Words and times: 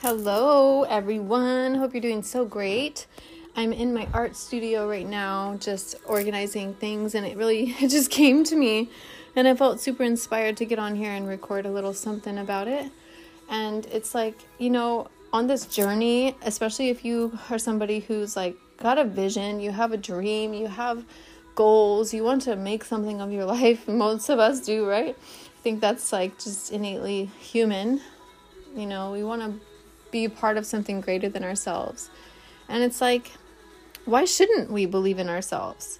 Hello, 0.00 0.84
everyone. 0.84 1.74
Hope 1.74 1.92
you're 1.92 2.00
doing 2.00 2.22
so 2.22 2.44
great. 2.44 3.08
I'm 3.56 3.72
in 3.72 3.92
my 3.92 4.06
art 4.14 4.36
studio 4.36 4.88
right 4.88 5.04
now, 5.04 5.56
just 5.58 5.96
organizing 6.06 6.74
things, 6.74 7.16
and 7.16 7.26
it 7.26 7.36
really 7.36 7.70
it 7.80 7.88
just 7.88 8.08
came 8.08 8.44
to 8.44 8.54
me, 8.54 8.90
and 9.34 9.48
I 9.48 9.56
felt 9.56 9.80
super 9.80 10.04
inspired 10.04 10.56
to 10.58 10.64
get 10.66 10.78
on 10.78 10.94
here 10.94 11.10
and 11.10 11.26
record 11.26 11.66
a 11.66 11.72
little 11.72 11.92
something 11.92 12.38
about 12.38 12.68
it. 12.68 12.92
And 13.50 13.86
it's 13.86 14.14
like, 14.14 14.38
you 14.58 14.70
know, 14.70 15.08
on 15.32 15.48
this 15.48 15.66
journey, 15.66 16.36
especially 16.42 16.90
if 16.90 17.04
you 17.04 17.36
are 17.50 17.58
somebody 17.58 17.98
who's 17.98 18.36
like 18.36 18.56
got 18.76 18.98
a 18.98 19.04
vision, 19.04 19.58
you 19.58 19.72
have 19.72 19.90
a 19.90 19.96
dream, 19.96 20.54
you 20.54 20.68
have 20.68 21.04
goals, 21.56 22.14
you 22.14 22.22
want 22.22 22.42
to 22.42 22.54
make 22.54 22.84
something 22.84 23.20
of 23.20 23.32
your 23.32 23.44
life. 23.56 23.88
Most 23.88 24.28
of 24.28 24.38
us 24.38 24.60
do, 24.60 24.86
right? 24.86 25.16
I 25.18 25.60
think 25.64 25.80
that's 25.80 26.12
like 26.12 26.38
just 26.38 26.70
innately 26.70 27.32
human. 27.40 28.00
You 28.76 28.86
know, 28.86 29.10
we 29.10 29.24
want 29.24 29.42
to 29.42 29.67
be 30.10 30.24
a 30.24 30.30
part 30.30 30.56
of 30.56 30.66
something 30.66 31.00
greater 31.00 31.28
than 31.28 31.44
ourselves. 31.44 32.10
And 32.68 32.82
it's 32.82 33.00
like, 33.00 33.32
why 34.04 34.24
shouldn't 34.24 34.70
we 34.70 34.86
believe 34.86 35.18
in 35.18 35.28
ourselves? 35.28 35.98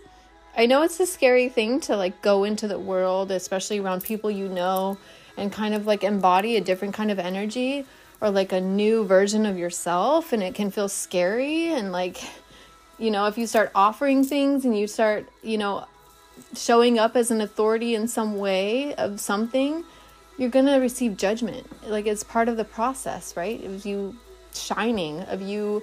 I 0.57 0.67
know 0.67 0.83
it's 0.83 0.99
a 0.99 1.07
scary 1.07 1.49
thing 1.49 1.81
to 1.83 1.97
like 1.97 2.21
go 2.23 2.45
into 2.45 2.67
the 2.67 2.79
world, 2.79 3.31
especially 3.31 3.79
around 3.79 4.03
people 4.03 4.31
you 4.31 4.49
know, 4.49 4.99
and 5.37 5.53
kind 5.53 5.75
of 5.75 5.87
like 5.87 6.03
embody 6.03 6.57
a 6.57 6.61
different 6.61 6.95
kind 6.95 7.11
of 7.11 7.19
energy 7.19 7.87
or 8.21 8.31
like 8.31 8.53
a 8.53 8.61
new 8.61 9.05
version 9.05 9.47
of 9.47 9.57
yourself. 9.57 10.33
And 10.33 10.43
it 10.43 10.55
can 10.55 10.71
feel 10.71 10.89
scary. 10.89 11.69
And 11.69 11.93
like, 11.93 12.21
you 12.99 13.11
know, 13.11 13.27
if 13.27 13.39
you 13.39 13.47
start 13.47 13.71
offering 13.75 14.25
things 14.25 14.65
and 14.65 14.77
you 14.77 14.87
start, 14.87 15.29
you 15.43 15.59
know, 15.59 15.87
showing 16.57 16.99
up 16.99 17.15
as 17.15 17.31
an 17.31 17.41
authority 17.41 17.95
in 17.95 18.09
some 18.09 18.39
way 18.39 18.95
of 18.95 19.21
something, 19.21 19.85
you're 20.39 20.51
going 20.51 20.67
to 20.67 20.77
receive 20.77 21.17
judgment. 21.17 21.67
Like 21.87 22.07
it's 22.07 22.23
part 22.23 22.49
of 22.49 22.57
the 22.57 22.65
process, 22.65 23.37
right? 23.37 23.63
Of 23.65 23.85
you 23.85 24.17
shining, 24.55 25.21
of 25.23 25.43
you 25.43 25.83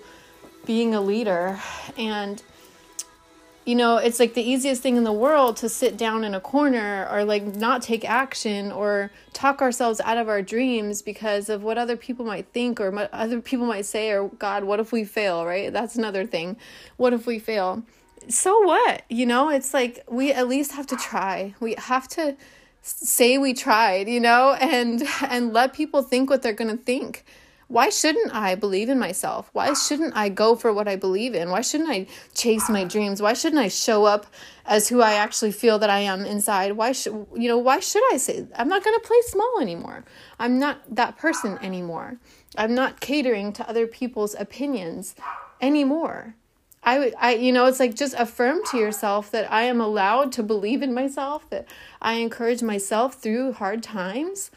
being 0.65 0.95
a 0.95 1.01
leader. 1.01 1.59
And, 1.97 2.41
you 3.65 3.75
know, 3.75 3.97
it's 3.97 4.19
like 4.19 4.33
the 4.33 4.41
easiest 4.41 4.81
thing 4.81 4.95
in 4.95 5.03
the 5.03 5.13
world 5.13 5.57
to 5.57 5.69
sit 5.69 5.97
down 5.97 6.23
in 6.23 6.33
a 6.33 6.39
corner 6.39 7.07
or 7.11 7.25
like 7.25 7.43
not 7.43 7.81
take 7.81 8.07
action 8.09 8.71
or 8.71 9.11
talk 9.33 9.61
ourselves 9.61 9.99
out 10.01 10.17
of 10.17 10.29
our 10.29 10.41
dreams 10.41 11.01
because 11.01 11.49
of 11.49 11.61
what 11.61 11.77
other 11.77 11.97
people 11.97 12.25
might 12.25 12.47
think 12.53 12.79
or 12.79 12.91
what 12.91 13.13
other 13.13 13.41
people 13.41 13.65
might 13.65 13.85
say, 13.85 14.11
or 14.11 14.29
God, 14.29 14.63
what 14.63 14.79
if 14.79 14.91
we 14.91 15.03
fail, 15.03 15.45
right? 15.45 15.71
That's 15.71 15.95
another 15.95 16.25
thing. 16.25 16.57
What 16.97 17.13
if 17.13 17.27
we 17.27 17.39
fail? 17.39 17.83
So 18.29 18.59
what? 18.61 19.03
You 19.09 19.25
know, 19.25 19.49
it's 19.49 19.73
like 19.73 20.03
we 20.09 20.31
at 20.31 20.47
least 20.47 20.71
have 20.71 20.87
to 20.87 20.95
try. 20.95 21.53
We 21.59 21.75
have 21.77 22.07
to 22.09 22.35
say 22.85 23.37
we 23.37 23.53
tried, 23.53 24.07
you 24.07 24.19
know, 24.19 24.53
and 24.53 25.03
and 25.21 25.53
let 25.53 25.73
people 25.73 26.03
think 26.03 26.29
what 26.29 26.41
they're 26.41 26.53
going 26.53 26.75
to 26.75 26.83
think. 26.83 27.25
Why 27.67 27.89
shouldn't 27.89 28.31
I 28.31 28.53
believe 28.53 28.89
in 28.89 28.99
myself? 28.99 29.49
Why 29.51 29.73
shouldn't 29.73 30.15
I 30.15 30.29
go 30.29 30.55
for 30.55 30.71
what 30.71 30.87
I 30.87 30.95
believe 30.95 31.33
in? 31.33 31.49
Why 31.49 31.61
shouldn't 31.61 31.89
I 31.89 32.05
chase 32.35 32.69
my 32.69 32.83
dreams? 32.83 33.23
Why 33.23 33.33
shouldn't 33.33 33.59
I 33.59 33.69
show 33.69 34.05
up 34.05 34.27
as 34.67 34.87
who 34.87 35.01
I 35.01 35.13
actually 35.13 35.51
feel 35.51 35.79
that 35.79 35.89
I 35.89 36.01
am 36.01 36.25
inside? 36.25 36.73
Why 36.73 36.91
should 36.91 37.25
you 37.35 37.47
know, 37.47 37.57
why 37.57 37.79
should 37.79 38.03
I 38.13 38.17
say 38.17 38.45
I'm 38.55 38.69
not 38.69 38.83
going 38.83 38.99
to 38.99 39.07
play 39.07 39.17
small 39.25 39.59
anymore? 39.59 40.05
I'm 40.37 40.59
not 40.59 40.95
that 40.95 41.17
person 41.17 41.57
anymore. 41.59 42.17
I'm 42.55 42.75
not 42.75 42.99
catering 42.99 43.51
to 43.53 43.67
other 43.67 43.87
people's 43.87 44.35
opinions 44.35 45.15
anymore. 45.59 46.35
I 46.85 46.99
would 46.99 47.15
I 47.19 47.33
you 47.33 47.51
know 47.51 47.65
it's 47.65 47.79
like 47.79 47.95
just 47.95 48.13
affirm 48.17 48.59
to 48.69 48.77
yourself 48.77 49.31
that 49.31 49.51
I 49.51 49.63
am 49.63 49.81
allowed 49.81 50.31
to 50.33 50.43
believe 50.43 50.83
in 50.83 50.93
myself 50.93 51.49
that 51.49 51.67
I 52.01 52.13
encourage 52.13 52.61
myself 52.61 53.15
through 53.15 53.53
hard 53.53 53.81
times. 53.81 54.51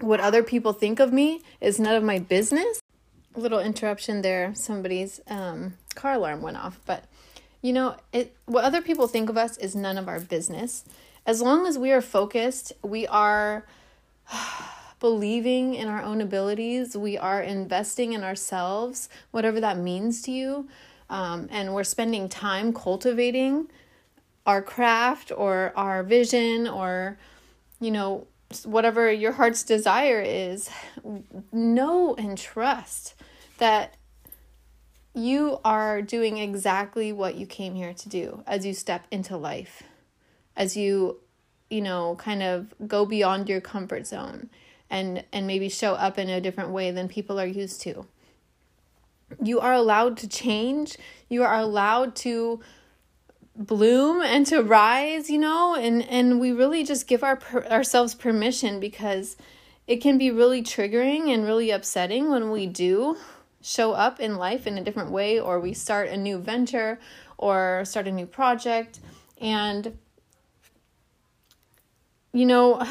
What 0.00 0.20
other 0.20 0.42
people 0.42 0.72
think 0.72 0.98
of 0.98 1.12
me 1.12 1.42
is 1.60 1.78
none 1.78 1.94
of 1.94 2.02
my 2.02 2.18
business. 2.18 2.80
A 3.36 3.40
little 3.40 3.60
interruption 3.60 4.22
there. 4.22 4.54
Somebody's 4.54 5.20
um, 5.28 5.74
car 5.94 6.14
alarm 6.14 6.40
went 6.40 6.56
off, 6.56 6.80
but 6.86 7.04
you 7.60 7.72
know, 7.72 7.96
it 8.12 8.34
what 8.46 8.64
other 8.64 8.80
people 8.80 9.06
think 9.06 9.28
of 9.28 9.36
us 9.36 9.58
is 9.58 9.76
none 9.76 9.98
of 9.98 10.08
our 10.08 10.20
business. 10.20 10.84
As 11.26 11.42
long 11.42 11.66
as 11.66 11.78
we 11.78 11.92
are 11.92 12.00
focused, 12.00 12.72
we 12.82 13.06
are 13.06 13.66
believing 14.98 15.74
in 15.74 15.88
our 15.88 16.02
own 16.02 16.22
abilities, 16.22 16.96
we 16.96 17.18
are 17.18 17.42
investing 17.42 18.14
in 18.14 18.24
ourselves, 18.24 19.10
whatever 19.30 19.60
that 19.60 19.76
means 19.76 20.22
to 20.22 20.30
you 20.30 20.68
um, 21.10 21.48
and 21.50 21.74
we're 21.74 21.84
spending 21.84 22.28
time 22.28 22.72
cultivating 22.72 23.68
our 24.46 24.62
craft 24.62 25.32
or 25.34 25.72
our 25.76 26.02
vision 26.02 26.68
or 26.68 27.18
you 27.80 27.90
know 27.90 28.26
whatever 28.64 29.10
your 29.10 29.32
heart's 29.32 29.62
desire 29.62 30.22
is 30.24 30.70
know 31.52 32.14
and 32.16 32.38
trust 32.38 33.14
that 33.58 33.94
you 35.14 35.58
are 35.64 36.02
doing 36.02 36.38
exactly 36.38 37.12
what 37.12 37.36
you 37.36 37.46
came 37.46 37.74
here 37.74 37.94
to 37.94 38.08
do 38.08 38.42
as 38.46 38.66
you 38.66 38.74
step 38.74 39.06
into 39.10 39.36
life 39.36 39.82
as 40.56 40.76
you 40.76 41.18
you 41.70 41.80
know 41.80 42.14
kind 42.16 42.42
of 42.42 42.72
go 42.86 43.06
beyond 43.06 43.48
your 43.48 43.60
comfort 43.60 44.06
zone 44.06 44.48
and 44.90 45.24
and 45.32 45.46
maybe 45.46 45.68
show 45.68 45.94
up 45.94 46.18
in 46.18 46.28
a 46.28 46.40
different 46.40 46.70
way 46.70 46.90
than 46.90 47.08
people 47.08 47.40
are 47.40 47.46
used 47.46 47.80
to 47.80 48.06
you 49.42 49.60
are 49.60 49.72
allowed 49.72 50.16
to 50.18 50.28
change. 50.28 50.96
You 51.28 51.42
are 51.42 51.58
allowed 51.58 52.16
to 52.16 52.60
bloom 53.56 54.20
and 54.20 54.44
to 54.46 54.62
rise 54.62 55.30
you 55.30 55.38
know? 55.38 55.74
And 55.74 56.02
and 56.08 56.40
we 56.40 56.52
really 56.52 56.84
just 56.84 57.06
give 57.06 57.22
our 57.22 57.40
ourselves 57.70 58.14
permission 58.14 58.80
because 58.80 59.36
it 59.86 59.96
can 59.96 60.18
be 60.18 60.30
really 60.30 60.62
triggering 60.62 61.32
and 61.32 61.44
really 61.44 61.70
upsetting 61.70 62.30
when 62.30 62.50
we 62.50 62.66
do 62.66 63.16
show 63.60 63.92
up 63.92 64.20
in 64.20 64.36
life 64.36 64.66
in 64.66 64.76
a 64.76 64.84
different 64.84 65.10
way 65.10 65.40
or 65.40 65.58
we 65.58 65.72
start 65.72 66.08
a 66.08 66.16
new 66.16 66.38
venture 66.38 66.98
or 67.38 67.82
start 67.84 68.06
a 68.06 68.12
new 68.12 68.26
project. 68.26 69.00
And 69.40 69.98
you 72.32 72.46
know 72.46 72.82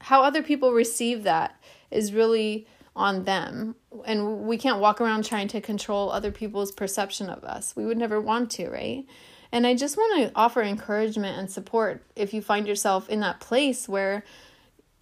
how 0.00 0.22
other 0.22 0.42
people 0.42 0.72
receive 0.72 1.22
that 1.22 1.58
is 1.90 2.12
really 2.12 2.66
on 2.98 3.24
them. 3.24 3.76
And 4.04 4.40
we 4.40 4.58
can't 4.58 4.80
walk 4.80 5.00
around 5.00 5.24
trying 5.24 5.48
to 5.48 5.60
control 5.60 6.10
other 6.10 6.30
people's 6.30 6.72
perception 6.72 7.30
of 7.30 7.44
us. 7.44 7.74
We 7.74 7.86
would 7.86 7.96
never 7.96 8.20
want 8.20 8.50
to 8.52 8.68
right? 8.68 9.06
And 9.50 9.66
i 9.66 9.74
just 9.74 9.96
want 9.96 10.22
to 10.22 10.32
offer 10.34 10.62
encouragement 10.62 11.38
and 11.38 11.50
support 11.50 12.04
if 12.16 12.34
you 12.34 12.42
find 12.42 12.66
yourself 12.66 13.08
in 13.08 13.20
that 13.20 13.40
place 13.40 13.88
where 13.88 14.24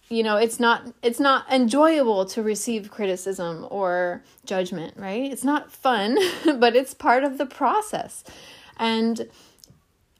you 0.09 0.23
know 0.23 0.37
it's 0.37 0.57
not 0.59 0.93
it's 1.01 1.19
not 1.19 1.51
enjoyable 1.51 2.25
to 2.27 2.41
receive 2.41 2.89
criticism 2.89 3.67
or 3.69 4.23
judgment 4.45 4.95
right? 4.95 5.31
It's 5.31 5.43
not 5.43 5.71
fun 5.71 6.17
but 6.59 6.75
it's 6.75 6.93
part 6.93 7.23
of 7.23 7.37
the 7.37 7.45
process. 7.45 8.23
And 8.77 9.27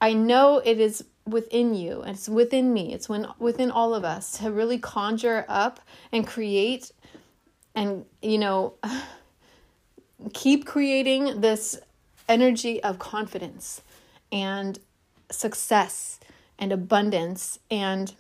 i 0.02 0.14
know 0.14 0.62
it 0.64 0.80
is 0.80 1.04
within 1.26 1.74
you 1.74 2.04
it's 2.04 2.30
within 2.30 2.72
me 2.72 2.94
it's 2.94 3.10
when 3.10 3.28
within 3.40 3.70
all 3.72 3.94
of 3.94 4.06
us 4.06 4.38
to 4.38 4.52
really 4.52 4.78
conjure 4.78 5.44
up 5.48 5.80
and 6.12 6.26
create 6.26 6.92
and 7.78 8.06
you 8.24 8.40
know 8.40 8.74
keep 10.34 10.66
creating 10.66 11.40
this 11.42 11.80
energy 12.28 12.84
of 12.84 13.00
confidence 13.00 13.82
and 14.32 14.80
success 15.30 16.20
and 16.60 16.74
abundance 16.74 17.60
and 17.70 18.16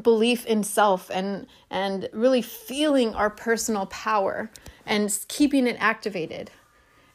belief 0.00 0.46
in 0.46 0.62
self 0.62 1.10
and 1.10 1.46
and 1.68 2.08
really 2.12 2.40
feeling 2.40 3.14
our 3.14 3.28
personal 3.28 3.86
power 3.86 4.50
and 4.86 5.18
keeping 5.28 5.66
it 5.66 5.76
activated 5.80 6.50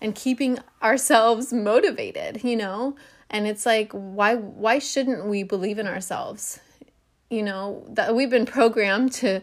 and 0.02 0.14
keeping 0.16 0.60
ourselves 0.84 1.52
motivated 1.52 2.44
you 2.44 2.56
know? 2.56 2.96
And 3.32 3.48
it's 3.48 3.66
like 3.66 3.92
why 3.94 4.36
why 4.36 4.80
shouldn't 4.80 5.26
we 5.26 5.44
believe 5.44 5.80
in 5.80 5.88
ourselves? 5.88 6.60
You 7.30 7.44
know 7.44 7.86
that 7.90 8.14
we've 8.14 8.30
been 8.30 8.46
programmed 8.46 9.14
to 9.14 9.42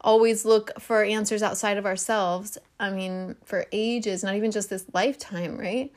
always 0.00 0.44
look 0.44 0.80
for 0.80 1.02
answers 1.04 1.42
outside 1.42 1.76
of 1.76 1.86
ourselves. 1.86 2.58
I 2.78 2.90
mean, 2.90 3.36
for 3.44 3.66
ages, 3.72 4.24
not 4.24 4.34
even 4.34 4.50
just 4.50 4.70
this 4.70 4.84
lifetime, 4.92 5.58
right? 5.58 5.92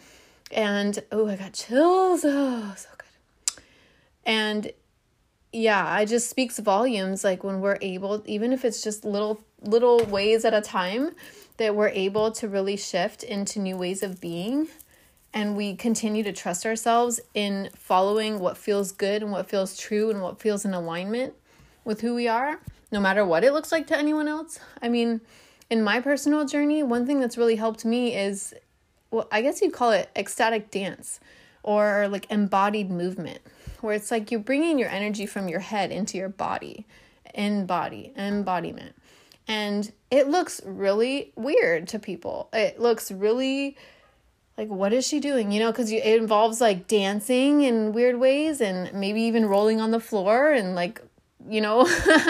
And 0.51 1.00
oh, 1.11 1.27
I 1.27 1.35
got 1.35 1.53
chills. 1.53 2.25
Oh, 2.27 2.73
so 2.77 2.89
good. 2.97 3.63
And 4.25 4.71
yeah, 5.51 6.00
it 6.00 6.07
just 6.07 6.29
speaks 6.29 6.59
volumes 6.59 7.23
like 7.23 7.44
when 7.44 7.61
we're 7.61 7.77
able, 7.81 8.23
even 8.25 8.53
if 8.53 8.65
it's 8.65 8.81
just 8.81 9.05
little 9.05 9.41
little 9.61 10.00
ways 10.05 10.44
at 10.45 10.53
a 10.53 10.61
time, 10.61 11.11
that 11.57 11.75
we're 11.75 11.89
able 11.89 12.31
to 12.31 12.47
really 12.47 12.75
shift 12.75 13.23
into 13.23 13.59
new 13.59 13.77
ways 13.77 14.03
of 14.03 14.19
being 14.19 14.67
and 15.33 15.57
we 15.57 15.75
continue 15.75 16.23
to 16.23 16.31
trust 16.31 16.65
ourselves 16.65 17.19
in 17.33 17.69
following 17.75 18.39
what 18.39 18.57
feels 18.57 18.91
good 18.91 19.23
and 19.23 19.31
what 19.31 19.50
feels 19.50 19.77
true 19.77 20.09
and 20.09 20.21
what 20.21 20.39
feels 20.39 20.63
in 20.63 20.73
alignment 20.73 21.33
with 21.83 22.01
who 22.01 22.13
we 22.13 22.27
are 22.27 22.59
no 22.93 23.01
matter 23.01 23.25
what 23.25 23.43
it 23.43 23.51
looks 23.51 23.71
like 23.71 23.87
to 23.87 23.97
anyone 23.97 24.27
else. 24.27 24.59
I 24.81 24.87
mean, 24.87 25.19
in 25.69 25.83
my 25.83 25.99
personal 25.99 26.45
journey, 26.45 26.83
one 26.83 27.07
thing 27.07 27.19
that's 27.19 27.37
really 27.39 27.55
helped 27.55 27.83
me 27.83 28.15
is, 28.15 28.53
well, 29.09 29.27
I 29.31 29.41
guess 29.41 29.61
you'd 29.61 29.73
call 29.73 29.91
it 29.91 30.11
ecstatic 30.15 30.69
dance 30.69 31.19
or 31.63 32.07
like 32.07 32.29
embodied 32.29 32.91
movement, 32.91 33.39
where 33.81 33.95
it's 33.95 34.11
like 34.11 34.29
you're 34.29 34.39
bringing 34.39 34.77
your 34.77 34.89
energy 34.89 35.25
from 35.25 35.49
your 35.49 35.59
head 35.59 35.91
into 35.91 36.19
your 36.19 36.29
body, 36.29 36.85
in 37.33 37.65
body, 37.65 38.13
embodiment. 38.15 38.95
And 39.47 39.91
it 40.11 40.27
looks 40.27 40.61
really 40.63 41.33
weird 41.35 41.87
to 41.89 41.99
people. 41.99 42.47
It 42.53 42.79
looks 42.79 43.11
really 43.11 43.75
like 44.55 44.69
what 44.69 44.93
is 44.93 45.07
she 45.07 45.19
doing 45.19 45.51
you 45.51 45.59
know 45.59 45.71
because 45.71 45.91
it 45.91 46.05
involves 46.05 46.61
like 46.61 46.87
dancing 46.87 47.63
in 47.63 47.91
weird 47.91 48.19
ways 48.19 48.61
and 48.61 48.93
maybe 48.93 49.19
even 49.23 49.47
rolling 49.47 49.81
on 49.81 49.89
the 49.89 49.99
floor 49.99 50.51
and 50.51 50.75
like 50.75 51.01
you 51.49 51.61
know 51.61 51.87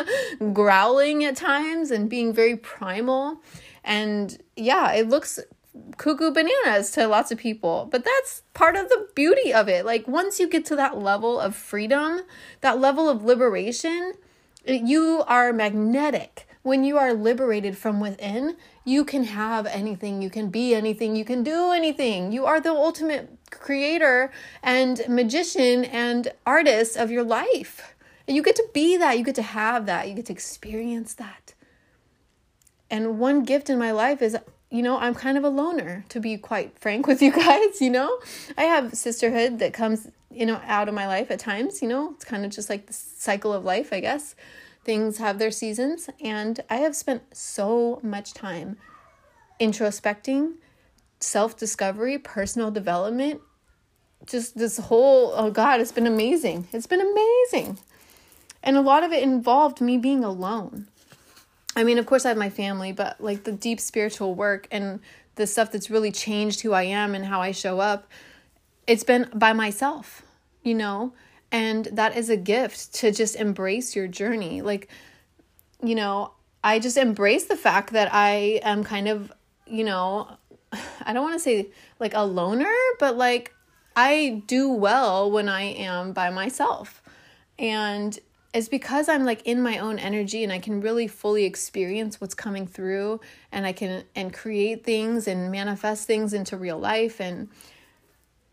growling 0.54 1.24
at 1.24 1.36
times 1.36 1.92
and 1.92 2.10
being 2.10 2.34
very 2.34 2.56
primal. 2.56 3.42
And 3.84 4.42
yeah 4.56 4.94
it 4.94 5.10
looks 5.10 5.40
cuckoo 5.98 6.32
bananas 6.32 6.92
to 6.92 7.08
lots 7.08 7.32
of 7.32 7.38
people 7.40 7.88
but 7.90 8.06
that's 8.06 8.44
part 8.54 8.76
of 8.76 8.90
the 8.90 9.08
beauty 9.16 9.54
of 9.54 9.68
it. 9.68 9.86
Like 9.86 10.08
once 10.08 10.40
you 10.40 10.48
get 10.48 10.66
to 10.66 10.76
that 10.76 10.98
level 10.98 11.40
of 11.40 11.56
freedom 11.56 12.22
that 12.62 12.80
level 12.80 13.10
of 13.10 13.24
liberation 13.24 14.14
you 14.66 15.24
are 15.28 15.52
magnetic. 15.52 16.48
When 16.62 16.86
you 16.86 16.98
are 16.98 17.14
liberated 17.14 17.78
from 17.78 18.00
within, 18.00 18.56
you 18.86 19.04
can 19.04 19.26
have 19.26 19.66
anything, 19.66 20.22
you 20.22 20.30
can 20.30 20.50
be 20.50 20.74
anything, 20.74 21.16
you 21.16 21.26
can 21.26 21.44
do 21.44 21.72
anything. 21.72 22.32
You 22.32 22.46
are 22.46 22.62
the 22.62 22.72
ultimate 22.72 23.38
creator 23.52 24.32
and 24.62 25.02
magician 25.10 25.84
and 25.84 26.32
artist 26.46 26.96
of 26.96 27.12
your 27.12 27.24
life. 27.24 27.93
And 28.28 28.36
you 28.36 28.44
get 28.44 28.56
to 28.58 28.66
be 28.74 28.98
that, 28.98 29.18
you 29.18 29.24
get 29.24 29.36
to 29.36 29.42
have 29.42 29.86
that, 29.86 30.08
you 30.08 30.16
get 30.16 30.28
to 30.28 30.34
experience 30.34 31.14
that. 31.16 31.54
And 32.90 33.20
one 33.20 33.44
gift 33.44 33.70
in 33.70 33.78
my 33.78 33.92
life 33.92 34.22
is 34.22 34.38
you 34.70 34.82
know, 34.82 34.98
I'm 34.98 35.14
kind 35.14 35.38
of 35.38 35.44
a 35.44 35.50
loner, 35.50 36.04
to 36.10 36.20
be 36.20 36.36
quite 36.36 36.80
frank 36.80 37.06
with 37.12 37.22
you 37.22 37.32
guys, 37.32 37.80
you 37.80 37.92
know. 37.92 38.20
I 38.58 38.64
have 38.64 38.96
sisterhood 38.96 39.60
that 39.60 39.72
comes, 39.72 40.08
you 40.32 40.48
know, 40.48 40.60
out 40.66 40.90
of 40.90 40.96
my 40.96 41.06
life 41.06 41.30
at 41.30 41.38
times, 41.38 41.82
you 41.84 41.88
know. 41.88 42.14
It's 42.16 42.26
kind 42.26 42.44
of 42.44 42.52
just 42.52 42.72
like 42.72 42.88
the 42.88 42.94
cycle 42.94 43.54
of 43.54 43.64
life, 43.64 43.94
I 43.94 44.00
guess 44.00 44.36
things 44.84 45.18
have 45.18 45.40
their 45.40 45.52
seasons, 45.52 46.10
and 46.22 46.60
I 46.70 46.78
have 46.78 46.96
spent 46.96 47.36
so 47.36 48.00
much 48.04 48.34
time 48.34 48.78
introspecting, 49.60 50.56
self 51.20 51.58
discovery, 51.58 52.18
personal 52.18 52.72
development. 52.72 53.42
Just 54.26 54.58
this 54.58 54.78
whole, 54.78 55.34
oh 55.36 55.52
God, 55.52 55.82
it's 55.82 55.92
been 55.92 56.08
amazing. 56.08 56.68
It's 56.72 56.88
been 56.88 57.02
amazing. 57.02 57.78
And 58.64 58.78
a 58.78 58.82
lot 58.82 59.04
of 59.04 59.12
it 59.12 59.22
involved 59.22 59.82
me 59.82 59.98
being 59.98 60.24
alone. 60.24 60.88
I 61.76 61.84
mean, 61.84 61.98
of 61.98 62.06
course, 62.06 62.26
I 62.26 62.30
have 62.30 62.38
my 62.38 62.50
family, 62.50 62.92
but 62.92 63.20
like 63.20 63.44
the 63.44 63.52
deep 63.52 63.80
spiritual 63.80 64.36
work 64.36 64.68
and 64.72 65.00
the 65.36 65.48
stuff 65.48 65.72
that's 65.72 65.90
really 65.90 66.12
changed 66.12 66.62
who 66.62 66.72
I 66.72 66.84
am 66.84 67.14
and 67.14 67.26
how 67.26 67.42
I 67.42 67.52
show 67.52 67.80
up, 67.80 68.08
it's 68.88 69.04
been 69.04 69.30
by 69.34 69.54
myself, 69.54 70.22
you 70.64 70.76
know? 70.76 71.14
And 71.52 71.86
that 71.92 72.16
is 72.16 72.30
a 72.30 72.38
gift 72.38 72.94
to 72.96 73.12
just 73.12 73.36
embrace 73.36 73.96
your 73.96 74.08
journey. 74.08 74.62
Like, 74.62 74.88
you 75.84 75.96
know, 75.96 76.32
I 76.64 76.80
just 76.80 76.98
embrace 76.98 77.46
the 77.46 77.58
fact 77.58 77.94
that 77.94 78.14
I 78.14 78.62
am 78.64 78.84
kind 78.84 79.08
of, 79.08 79.32
you 79.66 79.84
know, 79.84 80.38
I 81.06 81.14
don't 81.14 81.24
want 81.24 81.36
to 81.36 81.40
say 81.40 81.70
like 82.00 82.14
a 82.14 82.26
loner, 82.26 82.74
but 83.00 83.18
like 83.18 83.54
I 83.96 84.44
do 84.48 84.70
well 84.70 85.30
when 85.30 85.50
I 85.50 85.64
am 85.64 86.14
by 86.14 86.30
myself. 86.30 87.02
And 87.60 88.18
it's 88.54 88.70
because 88.70 89.10
I'm 89.10 89.26
like 89.26 89.42
in 89.44 89.62
my 89.62 89.80
own 89.80 89.98
energy 89.98 90.44
and 90.44 90.54
I 90.54 90.60
can 90.60 90.80
really 90.80 91.08
fully 91.08 91.44
experience 91.46 92.22
what's 92.22 92.36
coming 92.36 92.68
through 92.68 93.20
and 93.52 93.66
I 93.66 93.74
can 93.74 94.04
and 94.16 94.34
create 94.34 94.84
things 94.84 95.28
and 95.28 95.52
manifest 95.52 96.06
things 96.06 96.34
into 96.34 96.56
real 96.56 96.78
life 96.78 97.20
and 97.20 97.50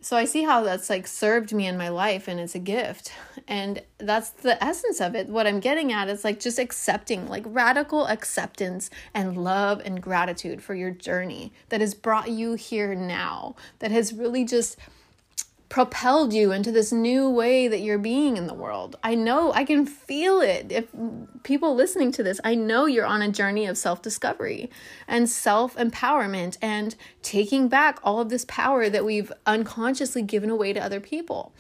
so 0.03 0.17
I 0.17 0.25
see 0.25 0.45
how 0.45 0.63
that's 0.63 0.89
like 0.89 1.07
served 1.07 1.53
me 1.53 1.67
in 1.67 1.77
my 1.77 1.91
life 1.91 2.27
and 2.27 2.41
it's 2.41 2.55
a 2.55 2.59
gift. 2.59 3.13
And 3.47 3.83
that's 3.99 4.31
the 4.31 4.63
essence 4.65 4.99
of 4.99 5.15
it. 5.15 5.29
What 5.29 5.47
I'm 5.47 5.61
getting 5.61 5.93
at 5.93 6.09
is 6.09 6.25
like 6.25 6.41
just 6.41 6.59
accepting, 6.59 7.29
like 7.29 7.43
radical 7.47 8.07
acceptance 8.07 8.89
and 9.13 9.37
love 9.37 9.83
and 9.85 10.03
gratitude 10.03 10.63
for 10.63 10.75
your 10.75 10.91
journey 10.91 11.53
that 11.69 11.83
has 11.83 11.93
brought 11.93 12.31
you 12.31 12.55
here 12.55 12.95
now, 12.95 13.57
that 13.81 13.91
has 13.91 14.15
really 14.15 14.45
just 14.45 14.79
propelled 15.71 16.35
you 16.35 16.51
into 16.51 16.73
this 16.73 16.91
new 16.91 17.31
way 17.31 17.69
that 17.69 17.79
you're 17.79 17.97
being 17.97 18.37
in 18.37 18.49
the 18.49 18.55
world. 18.55 18.97
I 19.05 19.15
know, 19.15 19.53
I 19.53 19.65
can 19.65 19.87
feel 19.87 20.41
it. 20.41 20.71
If 20.71 20.89
people 21.45 21.77
listening 21.77 22.11
to 22.13 22.25
this, 22.25 22.41
I 22.43 22.57
know 22.57 22.87
you're 22.87 23.07
on 23.07 23.23
a 23.23 23.31
journey 23.31 23.67
of 23.67 23.79
self 23.79 24.03
discovery 24.03 24.69
and 25.09 25.31
self 25.31 25.77
empowerment 25.77 26.59
and 26.61 26.97
taking 27.23 27.69
back 27.69 28.01
all 28.03 28.21
of 28.21 28.29
this 28.29 28.45
power 28.47 28.91
that 28.91 29.05
we've 29.05 29.33
unconsciously 29.47 30.23
given 30.23 30.51
away 30.51 30.73
to 30.73 30.85
other 30.85 31.01
people. 31.01 31.53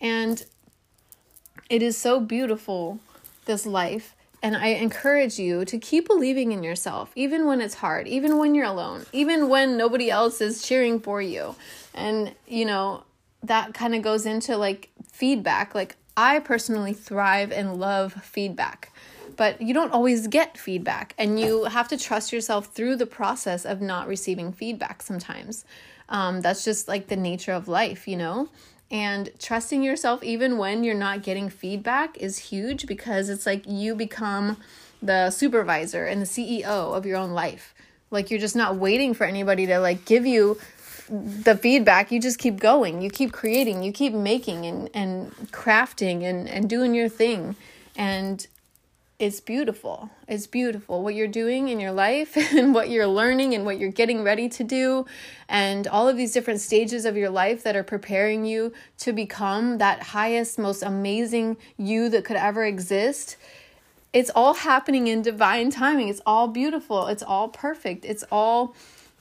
And 0.00 0.44
it 1.70 1.80
is 1.80 1.96
so 1.96 2.20
beautiful, 2.20 2.98
this 3.46 3.64
life. 3.64 4.16
And 4.42 4.56
I 4.56 4.66
encourage 4.66 5.38
you 5.38 5.64
to 5.64 5.78
keep 5.78 6.08
believing 6.08 6.52
in 6.52 6.62
yourself, 6.62 7.12
even 7.14 7.46
when 7.46 7.62
it's 7.62 7.76
hard, 7.76 8.06
even 8.08 8.36
when 8.36 8.54
you're 8.54 8.66
alone, 8.66 9.06
even 9.12 9.48
when 9.48 9.78
nobody 9.78 10.10
else 10.10 10.40
is 10.42 10.60
cheering 10.60 11.00
for 11.00 11.22
you. 11.22 11.54
And, 11.94 12.34
you 12.46 12.66
know, 12.66 13.04
that 13.46 13.74
kind 13.74 13.94
of 13.94 14.02
goes 14.02 14.26
into 14.26 14.56
like 14.56 14.90
feedback. 15.10 15.74
Like, 15.74 15.96
I 16.16 16.38
personally 16.38 16.92
thrive 16.92 17.50
and 17.52 17.78
love 17.78 18.12
feedback, 18.12 18.92
but 19.36 19.60
you 19.60 19.74
don't 19.74 19.92
always 19.92 20.28
get 20.28 20.56
feedback, 20.56 21.14
and 21.18 21.40
you 21.40 21.64
have 21.64 21.88
to 21.88 21.96
trust 21.96 22.32
yourself 22.32 22.66
through 22.66 22.96
the 22.96 23.06
process 23.06 23.64
of 23.64 23.80
not 23.80 24.06
receiving 24.06 24.52
feedback 24.52 25.02
sometimes. 25.02 25.64
Um, 26.08 26.40
that's 26.40 26.64
just 26.64 26.86
like 26.86 27.08
the 27.08 27.16
nature 27.16 27.52
of 27.52 27.66
life, 27.66 28.06
you 28.06 28.16
know? 28.16 28.48
And 28.90 29.30
trusting 29.38 29.82
yourself, 29.82 30.22
even 30.22 30.58
when 30.58 30.84
you're 30.84 30.94
not 30.94 31.22
getting 31.22 31.48
feedback, 31.48 32.16
is 32.18 32.38
huge 32.38 32.86
because 32.86 33.28
it's 33.28 33.46
like 33.46 33.64
you 33.66 33.94
become 33.94 34.58
the 35.02 35.30
supervisor 35.30 36.04
and 36.06 36.22
the 36.22 36.26
CEO 36.26 36.64
of 36.64 37.04
your 37.04 37.16
own 37.16 37.32
life. 37.32 37.74
Like 38.10 38.30
you're 38.30 38.40
just 38.40 38.54
not 38.54 38.76
waiting 38.76 39.14
for 39.14 39.24
anybody 39.24 39.66
to 39.66 39.78
like 39.78 40.04
give 40.04 40.26
you 40.26 40.58
the 41.08 41.56
feedback 41.56 42.10
you 42.10 42.20
just 42.20 42.38
keep 42.38 42.58
going. 42.58 43.02
You 43.02 43.10
keep 43.10 43.32
creating 43.32 43.82
you 43.82 43.92
keep 43.92 44.12
making 44.12 44.66
and, 44.66 44.90
and 44.94 45.32
crafting 45.50 46.24
and, 46.24 46.48
and 46.48 46.68
doing 46.68 46.94
your 46.94 47.08
thing. 47.08 47.56
And 47.96 48.46
it's 49.18 49.40
beautiful. 49.40 50.10
It's 50.26 50.46
beautiful 50.46 51.02
what 51.02 51.14
you're 51.14 51.28
doing 51.28 51.68
in 51.68 51.78
your 51.78 51.92
life 51.92 52.36
and 52.54 52.74
what 52.74 52.90
you're 52.90 53.06
learning 53.06 53.54
and 53.54 53.64
what 53.64 53.78
you're 53.78 53.90
getting 53.90 54.22
ready 54.22 54.48
to 54.50 54.64
do 54.64 55.06
and 55.48 55.86
all 55.86 56.08
of 56.08 56.16
these 56.16 56.32
different 56.32 56.60
stages 56.60 57.04
of 57.04 57.16
your 57.16 57.30
life 57.30 57.62
that 57.62 57.76
are 57.76 57.84
preparing 57.84 58.44
you 58.44 58.72
to 58.98 59.12
become 59.12 59.78
that 59.78 60.02
highest 60.02 60.58
most 60.58 60.82
amazing 60.82 61.56
you 61.76 62.08
that 62.08 62.24
could 62.24 62.36
ever 62.36 62.64
exist. 62.64 63.36
It's 64.12 64.30
all 64.34 64.54
happening 64.54 65.06
in 65.06 65.22
divine 65.22 65.70
timing. 65.70 66.08
It's 66.08 66.22
all 66.26 66.48
beautiful. 66.48 67.06
It's 67.06 67.22
all 67.22 67.48
perfect. 67.48 68.04
It's 68.04 68.24
all 68.32 68.74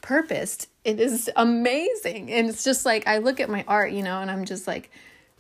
purposed 0.04 0.68
it 0.84 1.00
is 1.00 1.30
amazing. 1.36 2.32
And 2.32 2.50
it's 2.50 2.64
just 2.64 2.86
like 2.86 3.08
I 3.08 3.18
look 3.20 3.40
at 3.40 3.50
my 3.50 3.64
art, 3.68 3.92
you 3.92 4.04
know, 4.04 4.22
and 4.22 4.30
I'm 4.30 4.46
just 4.46 4.68
like 4.68 4.92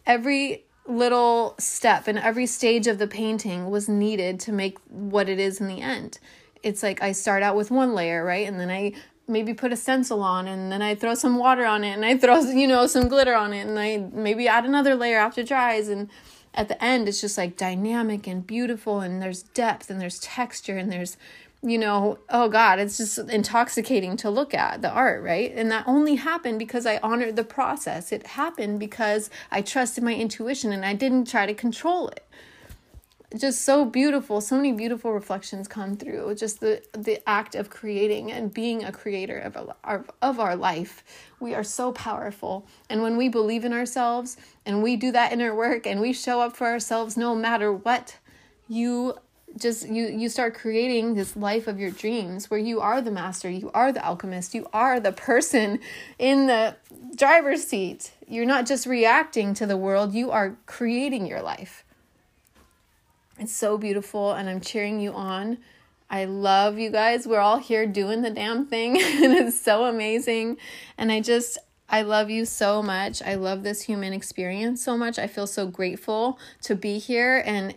every 0.05 0.63
little 0.85 1.55
step 1.59 2.07
and 2.07 2.17
every 2.17 2.45
stage 2.45 2.87
of 2.87 2.97
the 2.97 3.07
painting 3.07 3.69
was 3.69 3.87
needed 3.87 4.39
to 4.41 4.51
make 4.51 4.77
what 4.89 5.29
it 5.29 5.39
is 5.39 5.59
in 5.59 5.67
the 5.67 5.81
end. 5.81 6.19
It's 6.61 6.81
like 6.81 7.01
I 7.01 7.11
start 7.11 7.43
out 7.43 7.55
with 7.55 7.71
one 7.71 7.93
layer, 7.93 8.23
right? 8.23 8.47
And 8.47 8.59
then 8.59 8.69
I 8.69 8.93
maybe 9.27 9.53
put 9.53 9.71
a 9.71 9.77
stencil 9.77 10.21
on 10.21 10.47
and 10.47 10.71
then 10.71 10.81
I 10.81 10.95
throw 10.95 11.15
some 11.15 11.37
water 11.37 11.65
on 11.65 11.83
it 11.83 11.91
and 11.91 12.05
I 12.05 12.17
throw, 12.17 12.39
you 12.41 12.67
know, 12.67 12.87
some 12.87 13.07
glitter 13.07 13.35
on 13.35 13.53
it 13.53 13.67
and 13.67 13.77
I 13.77 13.97
maybe 14.13 14.47
add 14.47 14.65
another 14.65 14.95
layer 14.95 15.17
after 15.17 15.41
it 15.41 15.47
dries 15.47 15.89
and 15.89 16.09
at 16.53 16.67
the 16.67 16.81
end 16.83 17.07
it's 17.07 17.19
just 17.19 17.37
like 17.37 17.57
dynamic 17.57 18.27
and 18.27 18.45
beautiful 18.45 18.99
and 18.99 19.21
there's 19.21 19.43
depth 19.43 19.89
and 19.89 19.99
there's 19.99 20.19
texture 20.19 20.77
and 20.77 20.91
there's 20.91 21.17
you 21.63 21.77
know, 21.77 22.19
oh 22.29 22.49
God, 22.49 22.77
it's 22.79 22.97
just 22.97 23.17
intoxicating 23.17 24.17
to 24.17 24.29
look 24.29 24.53
at 24.53 24.81
the 24.81 24.91
art, 24.91 25.23
right? 25.23 25.51
And 25.55 25.71
that 25.71 25.87
only 25.87 26.15
happened 26.15 26.59
because 26.59 26.85
I 26.85 26.97
honored 26.97 27.37
the 27.37 27.45
process. 27.45 28.11
It 28.11 28.27
happened 28.27 28.81
because 28.81 29.29
I 29.49 29.61
trusted 29.61 30.03
my 30.03 30.13
intuition 30.13 30.73
and 30.73 30.85
I 30.85 30.93
didn't 30.93 31.25
try 31.25 31.45
to 31.45 31.53
control 31.53 32.09
it. 32.09 32.25
Just 33.35 33.61
so 33.61 33.85
beautiful. 33.85 34.41
So 34.41 34.57
many 34.57 34.73
beautiful 34.73 35.13
reflections 35.13 35.67
come 35.67 35.95
through. 35.95 36.35
Just 36.35 36.59
the 36.59 36.83
the 36.91 37.27
act 37.27 37.55
of 37.55 37.69
creating 37.71 38.31
and 38.31 38.53
being 38.53 38.83
a 38.83 38.91
creator 38.91 39.39
of 39.39 39.71
our 39.83 40.05
of 40.21 40.39
our 40.39 40.55
life. 40.55 41.03
We 41.39 41.55
are 41.55 41.63
so 41.63 41.93
powerful. 41.93 42.67
And 42.89 43.01
when 43.01 43.17
we 43.17 43.29
believe 43.29 43.65
in 43.65 43.73
ourselves 43.73 44.37
and 44.67 44.83
we 44.83 44.97
do 44.97 45.11
that 45.13 45.31
inner 45.31 45.55
work 45.55 45.87
and 45.87 45.99
we 45.99 46.13
show 46.13 46.41
up 46.41 46.55
for 46.55 46.67
ourselves 46.67 47.17
no 47.17 47.33
matter 47.33 47.73
what, 47.73 48.17
you 48.67 49.15
just 49.57 49.87
you 49.87 50.07
you 50.07 50.29
start 50.29 50.55
creating 50.55 51.13
this 51.13 51.35
life 51.35 51.67
of 51.67 51.79
your 51.79 51.91
dreams 51.91 52.49
where 52.49 52.59
you 52.59 52.81
are 52.81 53.01
the 53.01 53.11
master 53.11 53.49
you 53.49 53.69
are 53.73 53.91
the 53.91 54.03
alchemist 54.03 54.55
you 54.55 54.67
are 54.73 54.99
the 54.99 55.11
person 55.11 55.79
in 56.17 56.47
the 56.47 56.75
driver's 57.15 57.63
seat. 57.63 58.11
You're 58.27 58.45
not 58.45 58.65
just 58.65 58.85
reacting 58.85 59.53
to 59.55 59.65
the 59.65 59.77
world 59.77 60.13
you 60.13 60.31
are 60.31 60.57
creating 60.65 61.27
your 61.27 61.41
life. 61.41 61.83
It's 63.39 63.55
so 63.55 63.77
beautiful 63.77 64.33
and 64.33 64.49
i'm 64.49 64.61
cheering 64.61 64.99
you 64.99 65.13
on. 65.13 65.59
I 66.09 66.25
love 66.25 66.77
you 66.77 66.91
guys. 66.91 67.25
We're 67.25 67.39
all 67.39 67.57
here 67.57 67.87
doing 67.87 68.21
the 68.21 68.29
damn 68.29 68.65
thing 68.65 68.97
and 69.01 69.33
it's 69.33 69.59
so 69.59 69.85
amazing. 69.85 70.57
And 70.97 71.11
i 71.11 71.19
just 71.19 71.57
I 71.89 72.01
love 72.01 72.31
you 72.31 72.45
so 72.45 72.81
much. 72.81 73.21
I 73.21 73.35
love 73.35 73.61
this 73.61 73.83
human 73.83 74.13
experience 74.13 74.83
so 74.83 74.97
much. 74.97 75.19
I 75.19 75.27
feel 75.27 75.45
so 75.45 75.67
grateful 75.67 76.39
to 76.63 76.75
be 76.75 76.97
here 76.97 77.43
and 77.45 77.75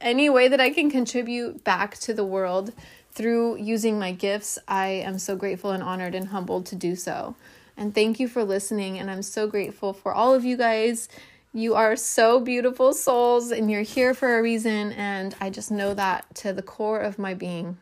any 0.00 0.28
way 0.28 0.48
that 0.48 0.60
I 0.60 0.70
can 0.70 0.90
contribute 0.90 1.64
back 1.64 1.96
to 1.98 2.12
the 2.12 2.24
world 2.24 2.72
through 3.12 3.56
using 3.56 3.98
my 3.98 4.12
gifts, 4.12 4.58
I 4.68 4.88
am 4.88 5.18
so 5.18 5.36
grateful 5.36 5.70
and 5.70 5.82
honored 5.82 6.14
and 6.14 6.28
humbled 6.28 6.66
to 6.66 6.76
do 6.76 6.96
so. 6.96 7.34
And 7.76 7.94
thank 7.94 8.18
you 8.18 8.28
for 8.28 8.44
listening. 8.44 8.98
And 8.98 9.10
I'm 9.10 9.22
so 9.22 9.46
grateful 9.46 9.92
for 9.92 10.12
all 10.12 10.34
of 10.34 10.44
you 10.44 10.56
guys. 10.56 11.08
You 11.52 11.74
are 11.74 11.96
so 11.96 12.40
beautiful 12.40 12.92
souls 12.92 13.50
and 13.50 13.70
you're 13.70 13.82
here 13.82 14.14
for 14.14 14.38
a 14.38 14.42
reason. 14.42 14.92
And 14.92 15.34
I 15.40 15.50
just 15.50 15.70
know 15.70 15.94
that 15.94 16.34
to 16.36 16.52
the 16.52 16.62
core 16.62 17.00
of 17.00 17.18
my 17.18 17.34
being. 17.34 17.78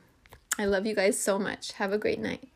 I 0.59 0.67
love 0.67 0.87
you 0.87 0.95
guys 0.95 1.19
so 1.19 1.39
much. 1.39 1.73
Have 1.73 1.93
a 1.93 1.99
great 1.99 2.21
night. 2.21 2.49